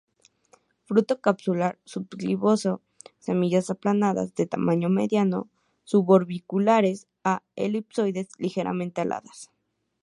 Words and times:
Fruto 0.87 1.13
capsular, 1.27 1.77
subgloboso; 1.85 2.73
semillas 3.27 3.69
aplanadas, 3.69 4.33
de 4.37 4.45
tamaño 4.53 4.89
mediano, 4.89 5.39
suborbiculares 5.91 6.97
a 7.31 7.33
elipsoides, 7.65 8.27
ligeramente 8.45 8.99
aladas. 9.01 9.39